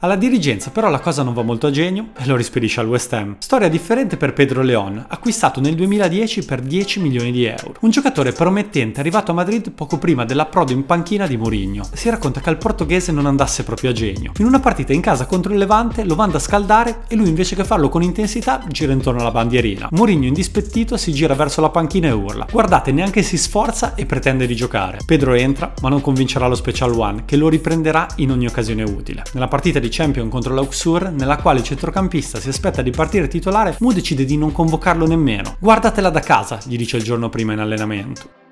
Alla 0.00 0.14
dirigenza 0.14 0.70
però 0.70 0.90
la 0.90 1.00
cosa 1.00 1.24
non 1.24 1.34
va 1.34 1.42
molto 1.42 1.66
a 1.66 1.72
genio 1.72 2.10
e 2.16 2.26
lo 2.26 2.36
rispedisce 2.36 2.78
al 2.78 2.86
West 2.86 3.12
Ham. 3.14 3.34
Storia 3.40 3.68
differente 3.68 4.16
per 4.16 4.32
Pedro 4.32 4.62
Leon, 4.62 5.04
acquistato 5.08 5.60
nel 5.60 5.74
2010 5.74 6.44
per 6.44 6.60
10 6.60 7.00
milioni 7.00 7.32
di 7.32 7.46
euro. 7.46 7.74
Un 7.80 7.90
giocatore 7.90 8.30
promettente 8.30 9.00
arrivato 9.00 9.32
a 9.32 9.34
Madrid 9.34 9.72
poco 9.72 9.98
prima 9.98 10.24
dell'approdo 10.24 10.70
in 10.70 10.86
panchina 10.86 11.26
di 11.26 11.36
Mourinho. 11.36 11.84
Si 11.92 12.08
racconta 12.10 12.40
che 12.40 12.48
al 12.48 12.58
portoghese 12.58 13.10
non 13.10 13.26
andasse 13.26 13.64
proprio 13.64 13.90
a 13.90 13.92
genio. 13.92 14.30
In 14.38 14.44
una 14.44 14.60
partita 14.60 14.92
in 14.92 15.00
casa 15.00 15.26
contro 15.26 15.52
il 15.52 15.58
Levante 15.58 16.04
lo 16.04 16.14
manda 16.14 16.36
a 16.36 16.40
scaldare 16.40 17.00
e 17.08 17.16
lui 17.16 17.26
invece 17.26 17.56
che 17.56 17.64
farlo 17.64 17.88
con 17.88 18.04
intensità 18.04 18.62
gira 18.68 18.92
intorno 18.92 19.18
alla 19.18 19.32
bandierina. 19.32 19.88
Mourinho 19.90 20.26
indispettito 20.26 20.96
si 20.96 21.12
gira 21.12 21.34
verso 21.34 21.60
la 21.60 21.70
panchina 21.70 22.06
e 22.06 22.12
urla. 22.12 22.46
Guardate, 22.48 22.92
neanche 22.92 23.24
si 23.24 23.36
sforza 23.36 23.96
e 23.96 24.06
pretende 24.06 24.46
di 24.46 24.54
giocare. 24.54 24.98
Pedro 25.04 25.34
entra, 25.34 25.74
ma 25.82 25.88
non 25.88 26.00
convincerà 26.00 26.46
lo 26.46 26.54
Special 26.54 26.96
One, 26.96 27.24
che 27.24 27.36
lo 27.36 27.48
riprenderà 27.48 28.06
in 28.18 28.30
ogni 28.30 28.46
occasione 28.46 28.84
utile. 28.84 29.24
Nella 29.32 29.48
partita 29.48 29.80
di 29.80 29.86
di 29.88 29.94
Champion 29.94 30.28
contro 30.28 30.54
l'Auxur, 30.54 31.10
nella 31.10 31.38
quale 31.38 31.60
il 31.60 31.64
centrocampista 31.64 32.38
si 32.38 32.48
aspetta 32.48 32.82
di 32.82 32.90
partire 32.90 33.26
titolare, 33.26 33.76
Mu 33.80 33.92
decide 33.92 34.24
di 34.24 34.36
non 34.36 34.52
convocarlo 34.52 35.06
nemmeno. 35.06 35.56
Guardatela 35.58 36.10
da 36.10 36.20
casa, 36.20 36.60
gli 36.64 36.76
dice 36.76 36.98
il 36.98 37.02
giorno 37.02 37.28
prima 37.28 37.54
in 37.54 37.60
allenamento. 37.60 38.47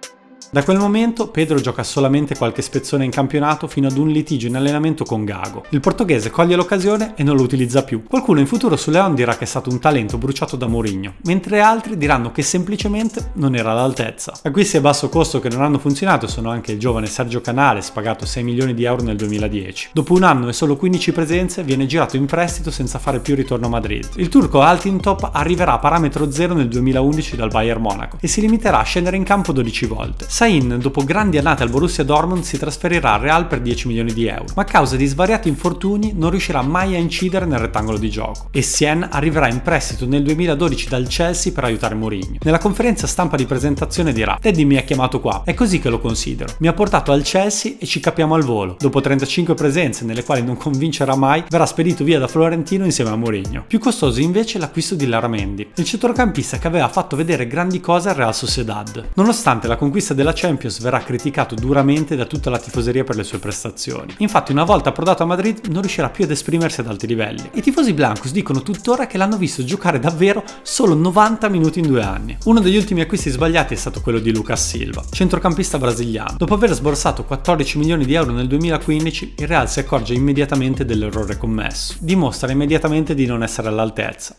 Da 0.49 0.63
quel 0.63 0.79
momento 0.79 1.29
Pedro 1.29 1.61
gioca 1.61 1.83
solamente 1.83 2.37
qualche 2.37 2.63
spezzone 2.63 3.05
in 3.05 3.11
campionato 3.11 3.67
fino 3.67 3.89
ad 3.89 3.97
un 3.97 4.09
litigio 4.09 4.47
in 4.47 4.55
allenamento 4.55 5.05
con 5.05 5.25
Gago. 5.25 5.65
Il 5.71 5.81
portoghese 5.81 6.31
coglie 6.31 6.55
l'occasione 6.55 7.15
e 7.17 7.25
non 7.25 7.35
lo 7.35 7.43
utilizza 7.43 7.83
più. 7.83 8.05
Qualcuno 8.05 8.39
in 8.39 8.47
futuro 8.47 8.77
su 8.77 8.91
Leon 8.91 9.17
dirà 9.17 9.37
che 9.37 9.43
è 9.43 9.47
stato 9.47 9.71
un 9.71 9.81
talento 9.81 10.19
bruciato 10.19 10.55
da 10.55 10.69
Mourinho, 10.69 11.15
mentre 11.25 11.61
altri 11.61 11.97
diranno 11.97 12.31
che 12.31 12.43
semplicemente 12.43 13.33
non 13.35 13.57
era 13.57 13.73
all'altezza. 13.73 14.39
Acquisti 14.43 14.77
a 14.77 14.81
basso 14.81 15.09
costo 15.09 15.41
che 15.41 15.49
non 15.49 15.63
hanno 15.63 15.81
funzionato 15.81 16.29
sono 16.29 16.49
anche 16.49 16.73
il 16.73 16.79
giovane 16.79 17.07
Sergio 17.07 17.41
Canales, 17.41 17.91
pagato 17.91 18.25
6 18.25 18.45
milioni 18.45 18.73
di 18.73 18.85
euro 18.85 19.03
nel 19.03 19.17
2010. 19.17 19.91
Dopo 19.93 20.15
un 20.15 20.23
anno 20.23 20.49
e 20.49 20.53
solo 20.53 20.77
15 20.77 21.11
presenze 21.11 21.65
viene 21.65 21.87
girato 21.87 22.17
in 22.17 22.27
prestito 22.27 22.71
senza 22.71 23.01
fare 23.01 23.19
più 23.19 23.35
ritorno 23.35 23.67
a 23.67 23.71
Madrid. 23.71 24.09
Il 24.15 24.29
turco 24.29 24.61
Altintop 24.61 25.29
arriverà 25.33 25.73
a 25.73 25.79
parametro 25.79 26.31
zero 26.31 26.55
nel 26.55 26.69
2011 26.69 27.35
dal 27.35 27.51
Bayern 27.51 27.83
Monaco 27.83 28.19
e 28.21 28.29
si 28.29 28.41
limiterà 28.41 28.79
a 28.79 28.85
scendere 28.85 29.17
in 29.17 29.25
campo 29.25 29.53
12 29.53 29.87
volte 29.87 30.35
Sain, 30.37 30.77
dopo 30.83 31.03
grandi 31.03 31.39
annate 31.39 31.63
al 31.63 31.71
Borussia 31.71 32.05
Dortmund, 32.05 32.43
si 32.43 32.59
trasferirà 32.59 33.15
al 33.15 33.21
Real 33.21 33.47
per 33.47 33.63
10 33.63 33.89
milioni 33.89 34.13
di 34.13 34.27
euro, 34.27 34.45
ma 34.55 34.65
a 34.65 34.67
causa 34.67 34.95
di 34.95 35.07
svariati 35.07 35.49
infortuni 35.49 36.13
non 36.15 36.29
riuscirà 36.29 36.61
mai 36.61 36.95
a 36.95 36.99
incidere 36.99 37.47
nel 37.47 37.59
rettangolo 37.59 37.97
di 37.97 38.11
gioco. 38.11 38.49
E 38.51 38.61
Sien 38.61 39.09
arriverà 39.11 39.49
in 39.49 39.63
prestito 39.63 40.07
nel 40.07 40.23
2012 40.23 40.91
dal 40.91 41.07
Chelsea 41.09 41.55
per 41.55 41.65
aiutare 41.65 41.95
Mourinho. 41.95 42.37
Nella 42.43 42.59
conferenza 42.59 43.07
stampa 43.07 43.37
di 43.37 43.47
presentazione 43.47 44.13
dirà: 44.13 44.37
Teddy 44.39 44.67
mi 44.67 44.77
ha 44.77 44.83
chiamato 44.83 45.21
qua, 45.21 45.41
è 45.43 45.55
così 45.55 45.79
che 45.79 45.89
lo 45.89 46.01
considero. 46.01 46.53
Mi 46.59 46.69
ha 46.69 46.75
portato 46.75 47.13
al 47.13 47.23
Chelsea 47.23 47.77
e 47.79 47.87
ci 47.87 48.01
capiamo 48.01 48.35
al 48.35 48.45
volo. 48.45 48.77
Dopo 48.79 49.01
35 49.01 49.55
presenze 49.55 50.05
nelle 50.05 50.23
quali 50.23 50.43
non 50.43 50.59
convincerà 50.59 51.17
mai, 51.17 51.45
verrà 51.49 51.65
spedito 51.65 52.05
via 52.05 52.19
da 52.19 52.29
Florentino 52.29 52.85
insieme 52.85 53.09
a 53.09 53.17
Mourinho. 53.17 53.65
Più 53.67 53.79
costoso 53.79 54.21
invece 54.21 54.59
l'acquisto 54.59 54.95
di 54.97 55.07
Lara 55.07 55.29
Mendy, 55.29 55.71
il 55.77 55.85
centrocampista 55.85 56.59
che 56.59 56.67
aveva 56.67 56.89
fatto 56.89 57.17
vedere 57.17 57.47
grandi 57.47 57.81
cose 57.81 58.11
al 58.11 58.17
Real 58.17 58.35
Sociedad. 58.35 59.03
Nonostante 59.15 59.67
la 59.67 59.77
conquista 59.77 60.13
della 60.13 60.25
Champions 60.35 60.81
verrà 60.81 61.01
criticato 61.01 61.55
duramente 61.55 62.17
da 62.17 62.25
tutta 62.25 62.51
la 62.51 62.59
tifoseria 62.59 63.05
per 63.05 63.17
le 63.17 63.25
sue 63.25 63.39
prestazioni. 63.39 64.15
Infatti 64.19 64.53
una 64.53 64.65
volta 64.65 64.89
approdato 64.89 65.23
a 65.23 65.27
Madrid 65.27 65.67
non 65.67 65.81
riuscirà 65.81 66.11
più 66.11 66.25
ad 66.25 66.31
esprimersi 66.31 66.81
ad 66.81 66.89
alti 66.89 67.07
livelli. 67.07 67.51
I 67.55 67.63
tifosi 67.63 67.93
blancos 67.93 68.33
dicono 68.33 68.63
tuttora 68.63 69.07
che 69.07 69.19
l'hanno 69.19 69.37
visto 69.37 69.65
giocare 69.65 69.99
davvero 69.99 70.43
solo 70.63 70.95
90 70.95 71.49
minuti 71.49 71.81
in 71.81 71.87
due 71.87 72.03
anni. 72.03 72.37
Uno 72.45 72.61
degli 72.61 72.77
ultimi 72.77 73.01
acquisti 73.01 73.31
sbagliati 73.31 73.75
è 73.75 73.77
stato 73.77 74.01
quello 74.01 74.19
di 74.19 74.33
Lucas 74.33 74.69
Silva, 74.69 75.05
centrocampista 75.11 75.79
brasiliano. 75.79 76.37
Dopo 76.37 76.55
aver 76.55 76.73
sborsato 76.73 77.25
14 77.25 77.79
milioni 77.79 78.05
di 78.05 78.15
euro 78.15 78.33
nel 78.33 78.47
2015, 78.47 79.35
il 79.39 79.47
Real 79.47 79.69
si 79.69 79.81
accorge 79.81 80.15
immediatamente 80.15 80.85
dell'errore 80.85 81.37
commesso. 81.37 81.95
Dimostra 81.99 82.51
immediatamente 82.51 83.15
di 83.15 83.27
non 83.27 83.43
essere 83.43 83.69
all'altezza. 83.69 84.37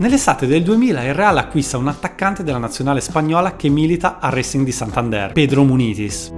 Nell'estate 0.00 0.46
del 0.46 0.62
2000 0.62 1.04
il 1.04 1.12
Real 1.12 1.36
acquista 1.36 1.76
un 1.76 1.86
attaccante 1.86 2.42
della 2.42 2.56
nazionale 2.56 3.02
spagnola 3.02 3.54
che 3.56 3.68
milita 3.68 4.18
a 4.18 4.30
Racing 4.30 4.64
di 4.64 4.72
Santander, 4.72 5.32
Pedro 5.32 5.62
Munitis. 5.62 6.32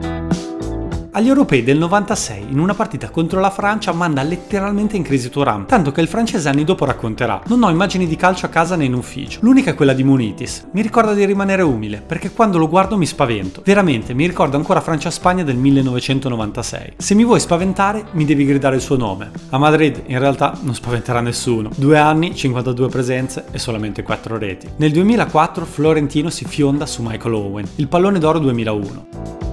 Agli 1.15 1.29
europei 1.29 1.63
del 1.63 1.77
96, 1.77 2.47
in 2.49 2.59
una 2.59 2.73
partita 2.73 3.11
contro 3.11 3.39
la 3.39 3.51
Francia, 3.51 3.93
manda 3.93 4.23
letteralmente 4.23 4.97
in 4.97 5.03
crisi 5.03 5.29
Turam, 5.29 5.67
tanto 5.67 5.93
che 5.93 6.01
il 6.01 6.09
francese 6.09 6.49
anni 6.49 6.65
dopo 6.65 6.87
racconterà: 6.87 7.43
Non 7.49 7.63
ho 7.63 7.69
immagini 7.69 8.07
di 8.07 8.17
calcio 8.17 8.47
a 8.47 8.49
casa 8.49 8.77
né 8.77 8.87
in 8.87 8.95
ufficio. 8.95 9.41
L'unica 9.43 9.73
è 9.73 9.75
quella 9.75 9.93
di 9.93 10.05
Munitis. 10.05 10.69
Mi 10.73 10.81
ricorda 10.81 11.13
di 11.13 11.27
rimanere 11.27 11.61
umile, 11.61 12.01
perché 12.01 12.31
quando 12.31 12.57
lo 12.57 12.67
guardo 12.67 12.97
mi 12.97 13.05
spavento. 13.05 13.61
Veramente, 13.63 14.15
mi 14.15 14.27
ricordo 14.27 14.57
ancora 14.57 14.81
Francia-Spagna 14.81 15.45
del 15.45 15.57
1996. 15.57 16.95
Se 16.97 17.15
mi 17.15 17.27
vuoi 17.27 17.41
spaventare, 17.41 18.07
mi 18.13 18.25
devi 18.25 18.47
gridare 18.47 18.77
il 18.77 18.81
suo 18.81 18.97
nome. 18.97 19.33
A 19.51 19.59
Madrid, 19.59 20.05
in 20.07 20.19
realtà, 20.19 20.57
non 20.63 20.75
spaventerà 20.75 21.21
nessuno. 21.21 21.69
Due 21.77 21.99
anni, 21.99 22.35
52 22.35 22.89
presenze 22.89 23.45
e 23.51 23.59
solamente 23.59 24.03
4 24.03 24.39
reti. 24.39 24.67
Nel 24.77 24.93
2004 24.93 25.67
Florentino 25.67 26.31
si 26.31 26.47
fionda 26.47 26.87
su 26.87 27.03
Michael 27.03 27.35
Owen, 27.35 27.69
il 27.77 27.89
pallone 27.89 28.19
d'oro 28.19 28.39
2001 28.39 29.52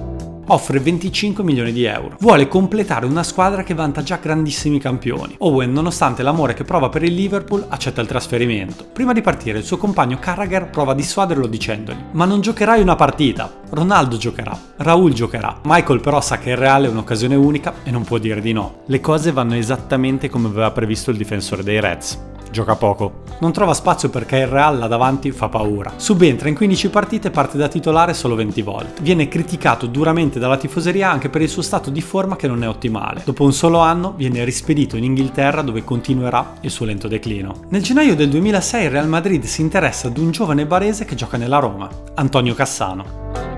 offre 0.52 0.78
25 0.80 1.42
milioni 1.44 1.72
di 1.72 1.84
euro. 1.84 2.16
Vuole 2.20 2.48
completare 2.48 3.06
una 3.06 3.22
squadra 3.22 3.62
che 3.62 3.74
vanta 3.74 4.02
già 4.02 4.16
grandissimi 4.16 4.78
campioni. 4.78 5.36
Owen, 5.38 5.72
nonostante 5.72 6.22
l'amore 6.22 6.54
che 6.54 6.64
prova 6.64 6.88
per 6.88 7.02
il 7.02 7.14
Liverpool, 7.14 7.64
accetta 7.68 8.00
il 8.00 8.06
trasferimento. 8.06 8.84
Prima 8.92 9.12
di 9.12 9.20
partire, 9.20 9.58
il 9.58 9.64
suo 9.64 9.76
compagno 9.76 10.18
Carragher 10.18 10.70
prova 10.70 10.92
a 10.92 10.96
dissuaderlo 10.96 11.46
dicendogli: 11.46 12.04
Ma 12.12 12.24
non 12.24 12.40
giocherai 12.40 12.80
una 12.80 12.96
partita. 12.96 13.58
Ronaldo 13.70 14.16
giocherà, 14.16 14.58
Raul 14.78 15.12
giocherà. 15.12 15.60
Michael 15.62 16.00
però 16.00 16.20
sa 16.20 16.38
che 16.38 16.50
il 16.50 16.56
Real 16.56 16.84
è 16.84 16.88
un'occasione 16.88 17.36
unica 17.36 17.74
e 17.84 17.90
non 17.90 18.02
può 18.02 18.18
dire 18.18 18.40
di 18.40 18.52
no. 18.52 18.82
Le 18.86 19.00
cose 19.00 19.32
vanno 19.32 19.54
esattamente 19.54 20.28
come 20.28 20.48
aveva 20.48 20.70
previsto 20.72 21.10
il 21.10 21.16
difensore 21.16 21.62
dei 21.62 21.80
Reds 21.80 22.28
gioca 22.50 22.76
poco. 22.76 23.22
Non 23.40 23.52
trova 23.52 23.74
spazio 23.74 24.10
perché 24.10 24.36
il 24.38 24.46
Real 24.46 24.78
là 24.78 24.86
davanti 24.86 25.30
fa 25.30 25.48
paura. 25.48 25.92
Subentra 25.96 26.48
in 26.48 26.54
15 26.54 26.90
partite 26.90 27.28
e 27.28 27.30
parte 27.30 27.56
da 27.56 27.68
titolare 27.68 28.14
solo 28.14 28.34
20 28.34 28.62
volte. 28.62 29.02
Viene 29.02 29.28
criticato 29.28 29.86
duramente 29.86 30.38
dalla 30.38 30.56
tifoseria 30.56 31.10
anche 31.10 31.28
per 31.28 31.42
il 31.42 31.48
suo 31.48 31.62
stato 31.62 31.90
di 31.90 32.00
forma 32.00 32.36
che 32.36 32.46
non 32.46 32.62
è 32.62 32.68
ottimale. 32.68 33.22
Dopo 33.24 33.44
un 33.44 33.52
solo 33.52 33.78
anno 33.78 34.12
viene 34.16 34.44
rispedito 34.44 34.96
in 34.96 35.04
Inghilterra 35.04 35.62
dove 35.62 35.84
continuerà 35.84 36.54
il 36.60 36.70
suo 36.70 36.86
lento 36.86 37.08
declino. 37.08 37.64
Nel 37.68 37.82
gennaio 37.82 38.14
del 38.14 38.28
2006 38.28 38.84
il 38.84 38.90
Real 38.90 39.08
Madrid 39.08 39.44
si 39.44 39.62
interessa 39.62 40.08
ad 40.08 40.18
un 40.18 40.30
giovane 40.30 40.66
barese 40.66 41.04
che 41.04 41.14
gioca 41.14 41.36
nella 41.36 41.58
Roma, 41.58 41.88
Antonio 42.14 42.54
Cassano. 42.54 43.49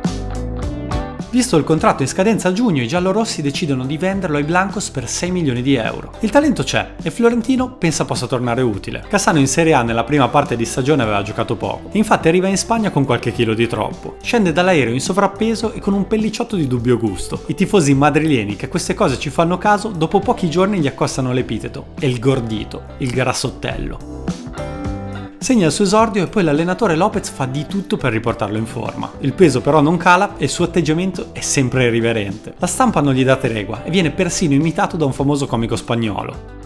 Visto 1.32 1.56
il 1.56 1.64
contratto 1.64 2.02
in 2.02 2.08
scadenza 2.08 2.48
a 2.48 2.52
giugno, 2.52 2.82
i 2.82 2.86
giallorossi 2.86 3.40
decidono 3.40 3.86
di 3.86 3.96
venderlo 3.96 4.36
ai 4.36 4.42
Blancos 4.42 4.90
per 4.90 5.08
6 5.08 5.30
milioni 5.30 5.62
di 5.62 5.76
euro. 5.76 6.12
Il 6.20 6.28
talento 6.28 6.62
c'è 6.62 6.96
e 7.02 7.10
Florentino 7.10 7.70
pensa 7.70 8.04
possa 8.04 8.26
tornare 8.26 8.60
utile. 8.60 9.02
Cassano 9.08 9.38
in 9.38 9.46
Serie 9.46 9.72
A 9.72 9.82
nella 9.82 10.04
prima 10.04 10.28
parte 10.28 10.56
di 10.56 10.66
stagione 10.66 11.00
aveva 11.00 11.22
giocato 11.22 11.56
poco, 11.56 11.88
infatti 11.92 12.28
arriva 12.28 12.48
in 12.48 12.58
Spagna 12.58 12.90
con 12.90 13.06
qualche 13.06 13.32
chilo 13.32 13.54
di 13.54 13.66
troppo. 13.66 14.16
Scende 14.20 14.52
dall'aereo 14.52 14.92
in 14.92 15.00
sovrappeso 15.00 15.72
e 15.72 15.80
con 15.80 15.94
un 15.94 16.06
pellicciotto 16.06 16.54
di 16.54 16.66
dubbio 16.66 16.98
gusto. 16.98 17.44
I 17.46 17.54
tifosi 17.54 17.94
madrileni 17.94 18.54
che 18.54 18.66
a 18.66 18.68
queste 18.68 18.92
cose 18.92 19.18
ci 19.18 19.30
fanno 19.30 19.56
caso, 19.56 19.88
dopo 19.88 20.18
pochi 20.18 20.50
giorni 20.50 20.80
gli 20.80 20.86
accostano 20.86 21.32
l'epiteto, 21.32 21.94
il 22.00 22.18
gordito, 22.18 22.82
il 22.98 23.10
grassottello. 23.10 24.11
Segna 25.42 25.66
il 25.66 25.72
suo 25.72 25.82
esordio 25.82 26.22
e 26.22 26.28
poi 26.28 26.44
l'allenatore 26.44 26.94
Lopez 26.94 27.28
fa 27.30 27.46
di 27.46 27.66
tutto 27.66 27.96
per 27.96 28.12
riportarlo 28.12 28.56
in 28.56 28.64
forma. 28.64 29.10
Il 29.18 29.32
peso 29.32 29.60
però 29.60 29.80
non 29.80 29.96
cala 29.96 30.36
e 30.36 30.44
il 30.44 30.48
suo 30.48 30.66
atteggiamento 30.66 31.30
è 31.32 31.40
sempre 31.40 31.86
irriverente. 31.86 32.54
La 32.58 32.68
stampa 32.68 33.00
non 33.00 33.12
gli 33.12 33.24
dà 33.24 33.34
tregua 33.34 33.82
e 33.82 33.90
viene 33.90 34.12
persino 34.12 34.54
imitato 34.54 34.96
da 34.96 35.04
un 35.04 35.12
famoso 35.12 35.48
comico 35.48 35.74
spagnolo. 35.74 36.61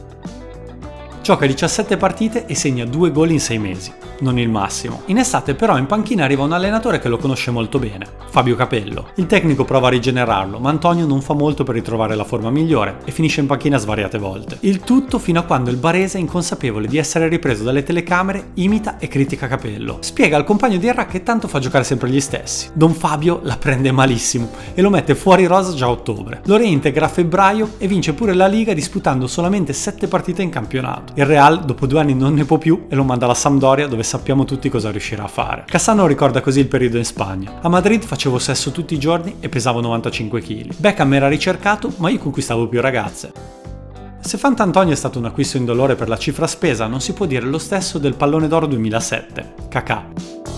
Gioca 1.27 1.45
17 1.45 1.97
partite 1.97 2.47
e 2.47 2.55
segna 2.55 2.85
2 2.85 3.11
gol 3.11 3.33
in 3.33 3.41
6 3.41 3.59
mesi, 3.59 3.93
non 4.21 4.39
il 4.39 4.49
massimo. 4.49 5.03
In 5.07 5.19
estate 5.19 5.57
però 5.57 5.77
in 5.77 5.87
panchina 5.87 6.23
arriva 6.23 6.45
un 6.45 6.53
allenatore 6.53 7.01
che 7.01 7.09
lo 7.09 7.17
conosce 7.17 7.51
molto 7.51 7.81
bene, 7.81 8.07
Fabio 8.31 8.55
Capello. 8.55 9.09
Il 9.17 9.27
tecnico 9.27 9.65
prova 9.65 9.89
a 9.89 9.91
rigenerarlo, 9.91 10.61
ma 10.61 10.71
Antonio 10.71 11.05
non 11.05 11.21
fa 11.21 11.35
molto 11.35 11.65
per 11.65 11.75
ritrovare 11.75 12.15
la 12.15 12.23
forma 12.23 12.51
migliore 12.51 12.99
e 13.05 13.11
finisce 13.11 13.41
in 13.41 13.47
panchina 13.47 13.77
svariate 13.77 14.19
volte. 14.19 14.59
Il 14.61 14.79
tutto 14.79 15.19
fino 15.19 15.41
a 15.41 15.43
quando 15.43 15.71
il 15.71 15.79
barese, 15.79 16.19
inconsapevole 16.19 16.87
di 16.87 16.97
essere 16.97 17.27
ripreso 17.27 17.65
dalle 17.65 17.83
telecamere, 17.83 18.51
imita 18.55 18.97
e 18.99 19.09
critica 19.09 19.49
Capello. 19.49 19.97
Spiega 20.03 20.37
al 20.37 20.45
compagno 20.45 20.79
di 20.79 20.87
Erra 20.87 21.07
che 21.07 21.25
tanto 21.25 21.49
fa 21.49 21.59
giocare 21.59 21.83
sempre 21.83 22.09
gli 22.09 22.21
stessi. 22.21 22.69
Don 22.73 22.95
Fabio 22.95 23.41
la 23.43 23.57
prende 23.57 23.91
malissimo 23.91 24.51
e 24.75 24.81
lo 24.81 24.91
mette 24.91 25.17
fuori 25.17 25.47
rosa 25.47 25.75
già 25.75 25.87
a 25.87 25.91
ottobre. 25.91 26.43
Lo 26.45 26.57
reintegra 26.57 27.07
a 27.07 27.09
febbraio 27.09 27.73
e 27.79 27.89
vince 27.89 28.13
pure 28.13 28.33
la 28.33 28.47
Liga 28.47 28.73
disputando 28.73 29.27
solamente 29.27 29.73
7 29.73 30.07
partite 30.07 30.43
in 30.43 30.51
campionato. 30.51 31.15
Il 31.19 31.25
Real 31.25 31.65
dopo 31.65 31.87
due 31.87 32.01
anni 32.01 32.15
non 32.15 32.35
ne 32.35 32.45
può 32.45 32.59
più 32.59 32.85
e 32.91 32.95
lo 32.95 33.03
manda 33.03 33.25
alla 33.25 33.33
Sampdoria 33.33 33.87
dove 33.87 34.03
sappiamo 34.03 34.45
tutti 34.45 34.69
cosa 34.69 34.91
riuscirà 34.91 35.25
a 35.25 35.29
fare. 35.29 35.65
Cassano 35.67 36.07
ricorda 36.07 36.43
così 36.43 36.61
il 36.61 36.69
periodo 36.69 36.99
in 36.99 37.07
Spagna. 37.07 37.61
A 37.63 37.71
Madrid 37.71 38.03
facevo 38.03 38.39
sesso 38.39 38.71
tutti 38.71 38.93
i 38.93 38.99
giorni 38.99 39.37
e 39.41 39.49
pesavo 39.49 39.81
95 39.81 40.43
kg. 40.43 40.75
Beckham 40.77 41.15
era 41.15 41.29
ricercato 41.29 41.91
ma 41.97 42.11
io 42.11 42.19
conquistavo 42.19 42.69
più 42.69 42.83
ragazze. 42.83 43.33
Se 44.21 44.37
Fant'Antonio 44.37 44.93
è 44.93 44.97
stato 44.97 45.19
un 45.19 45.25
acquisto 45.25 45.57
indolore 45.57 45.95
per 45.95 46.11
la 46.11 46.19
cifra 46.19 46.47
spesa, 46.47 46.87
non 46.87 47.01
si 47.01 47.15
può 47.15 47.25
dire 47.25 47.47
lo 47.47 47.59
stesso 47.59 47.97
del 47.97 48.15
pallone 48.15 48.47
d'oro 48.47 48.67
2007, 48.67 49.55
Kakà. 49.71 50.56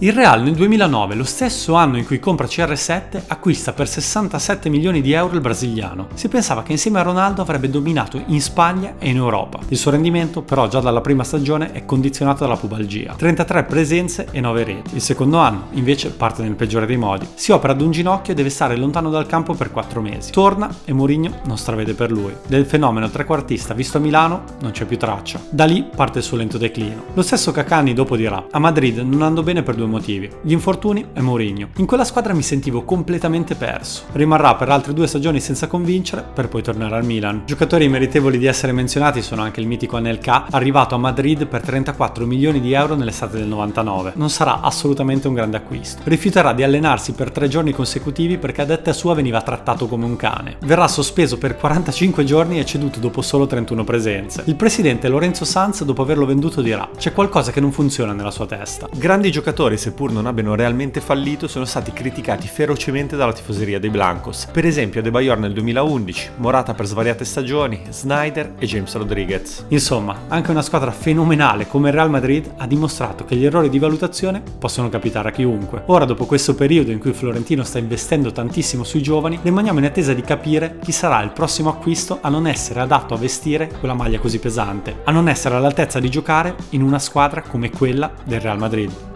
Il 0.00 0.12
Real 0.12 0.40
nel 0.44 0.54
2009, 0.54 1.16
lo 1.16 1.24
stesso 1.24 1.74
anno 1.74 1.96
in 1.96 2.06
cui 2.06 2.20
compra 2.20 2.46
CR7, 2.46 3.22
acquista 3.26 3.72
per 3.72 3.88
67 3.88 4.68
milioni 4.68 5.00
di 5.00 5.10
euro 5.10 5.34
il 5.34 5.40
brasiliano. 5.40 6.06
Si 6.14 6.28
pensava 6.28 6.62
che 6.62 6.70
insieme 6.70 7.00
a 7.00 7.02
Ronaldo 7.02 7.42
avrebbe 7.42 7.68
dominato 7.68 8.22
in 8.26 8.40
Spagna 8.40 8.94
e 9.00 9.08
in 9.08 9.16
Europa. 9.16 9.58
Il 9.66 9.76
suo 9.76 9.90
rendimento 9.90 10.42
però 10.42 10.68
già 10.68 10.78
dalla 10.78 11.00
prima 11.00 11.24
stagione 11.24 11.72
è 11.72 11.84
condizionato 11.84 12.44
dalla 12.44 12.56
pubalgia. 12.56 13.14
33 13.16 13.64
presenze 13.64 14.28
e 14.30 14.40
9 14.40 14.62
reti. 14.62 14.94
Il 14.94 15.00
secondo 15.00 15.38
anno 15.38 15.66
invece 15.72 16.10
parte 16.10 16.42
nel 16.42 16.54
peggiore 16.54 16.86
dei 16.86 16.96
modi. 16.96 17.26
Si 17.34 17.50
opera 17.50 17.72
ad 17.72 17.80
un 17.80 17.90
ginocchio 17.90 18.34
e 18.34 18.36
deve 18.36 18.50
stare 18.50 18.76
lontano 18.76 19.10
dal 19.10 19.26
campo 19.26 19.54
per 19.54 19.72
4 19.72 20.00
mesi. 20.00 20.30
Torna 20.30 20.72
e 20.84 20.92
Mourinho 20.92 21.40
non 21.46 21.58
stravede 21.58 21.94
per 21.94 22.12
lui. 22.12 22.32
Del 22.46 22.66
fenomeno 22.66 23.10
trequartista 23.10 23.74
visto 23.74 23.98
a 23.98 24.00
Milano 24.00 24.44
non 24.60 24.70
c'è 24.70 24.84
più 24.84 24.96
traccia. 24.96 25.40
Da 25.50 25.64
lì 25.64 25.82
parte 25.82 26.18
il 26.18 26.24
suo 26.24 26.36
lento 26.36 26.56
declino. 26.56 27.06
Lo 27.14 27.22
stesso 27.22 27.50
Cacani 27.50 27.94
dopo 27.94 28.14
dirà: 28.14 28.46
A 28.52 28.60
Madrid 28.60 28.98
non 28.98 29.22
andò 29.22 29.42
bene 29.42 29.64
per 29.64 29.74
due 29.74 29.86
motivi, 29.88 30.30
gli 30.42 30.52
infortuni 30.52 31.06
e 31.12 31.20
Mourinho. 31.20 31.68
In 31.76 31.86
quella 31.86 32.04
squadra 32.04 32.34
mi 32.34 32.42
sentivo 32.42 32.84
completamente 32.84 33.54
perso. 33.54 34.04
Rimarrà 34.12 34.54
per 34.54 34.68
altre 34.68 34.92
due 34.92 35.06
stagioni 35.06 35.40
senza 35.40 35.66
convincere 35.66 36.24
per 36.32 36.48
poi 36.48 36.62
tornare 36.62 36.96
al 36.96 37.04
Milan. 37.04 37.42
Giocatori 37.46 37.88
meritevoli 37.88 38.38
di 38.38 38.46
essere 38.46 38.72
menzionati 38.72 39.22
sono 39.22 39.42
anche 39.42 39.60
il 39.60 39.66
mitico 39.66 39.96
Anelka, 39.96 40.46
arrivato 40.50 40.94
a 40.94 40.98
Madrid 40.98 41.46
per 41.46 41.62
34 41.62 42.26
milioni 42.26 42.60
di 42.60 42.72
euro 42.72 42.94
nell'estate 42.94 43.38
del 43.38 43.46
99. 43.46 44.12
Non 44.16 44.30
sarà 44.30 44.60
assolutamente 44.60 45.28
un 45.28 45.34
grande 45.34 45.56
acquisto. 45.56 46.02
Rifiuterà 46.04 46.52
di 46.52 46.62
allenarsi 46.62 47.12
per 47.12 47.30
tre 47.30 47.48
giorni 47.48 47.72
consecutivi 47.72 48.38
perché 48.38 48.62
a 48.62 48.66
detta 48.66 48.92
sua 48.92 49.14
veniva 49.14 49.40
trattato 49.40 49.88
come 49.88 50.04
un 50.04 50.16
cane. 50.16 50.56
Verrà 50.60 50.86
sospeso 50.88 51.38
per 51.38 51.56
45 51.56 52.24
giorni 52.24 52.58
e 52.58 52.66
ceduto 52.66 52.98
dopo 52.98 53.22
solo 53.22 53.46
31 53.46 53.84
presenze. 53.84 54.42
Il 54.46 54.56
presidente 54.56 55.08
Lorenzo 55.08 55.44
Sanz, 55.44 55.84
dopo 55.84 56.02
averlo 56.02 56.26
venduto, 56.26 56.60
dirà: 56.60 56.88
C'è 56.96 57.12
qualcosa 57.12 57.52
che 57.52 57.60
non 57.60 57.72
funziona 57.72 58.12
nella 58.12 58.30
sua 58.30 58.46
testa. 58.46 58.88
Grandi 58.94 59.30
giocatori 59.30 59.76
seppur 59.78 60.12
non 60.12 60.26
abbiano 60.26 60.54
realmente 60.54 61.00
fallito, 61.00 61.48
sono 61.48 61.64
stati 61.64 61.92
criticati 61.92 62.46
ferocemente 62.46 63.16
dalla 63.16 63.32
tifoseria 63.32 63.78
dei 63.78 63.90
Blancos. 63.90 64.48
Per 64.52 64.66
esempio 64.66 65.00
De 65.00 65.10
Bayor 65.10 65.38
nel 65.38 65.52
2011, 65.52 66.30
Morata 66.36 66.74
per 66.74 66.86
svariate 66.86 67.24
stagioni, 67.24 67.82
Snyder 67.88 68.54
e 68.58 68.66
James 68.66 68.94
Rodriguez. 68.94 69.64
Insomma, 69.68 70.24
anche 70.28 70.50
una 70.50 70.62
squadra 70.62 70.90
fenomenale 70.90 71.66
come 71.66 71.88
il 71.88 71.94
Real 71.94 72.10
Madrid 72.10 72.52
ha 72.56 72.66
dimostrato 72.66 73.24
che 73.24 73.36
gli 73.36 73.44
errori 73.44 73.70
di 73.70 73.78
valutazione 73.78 74.42
possono 74.58 74.88
capitare 74.88 75.30
a 75.30 75.32
chiunque. 75.32 75.82
Ora, 75.86 76.04
dopo 76.04 76.26
questo 76.26 76.54
periodo 76.54 76.90
in 76.90 76.98
cui 76.98 77.12
Florentino 77.12 77.62
sta 77.62 77.78
investendo 77.78 78.32
tantissimo 78.32 78.84
sui 78.84 79.02
giovani, 79.02 79.38
rimaniamo 79.42 79.78
in 79.78 79.84
attesa 79.86 80.12
di 80.12 80.22
capire 80.22 80.78
chi 80.82 80.92
sarà 80.92 81.22
il 81.22 81.30
prossimo 81.30 81.70
acquisto 81.70 82.18
a 82.20 82.28
non 82.28 82.46
essere 82.46 82.80
adatto 82.80 83.14
a 83.14 83.18
vestire 83.18 83.70
quella 83.78 83.94
maglia 83.94 84.18
così 84.18 84.38
pesante, 84.38 85.00
a 85.04 85.12
non 85.12 85.28
essere 85.28 85.54
all'altezza 85.54 86.00
di 86.00 86.10
giocare 86.10 86.54
in 86.70 86.82
una 86.82 86.98
squadra 86.98 87.42
come 87.42 87.70
quella 87.70 88.10
del 88.24 88.40
Real 88.40 88.58
Madrid. 88.58 89.07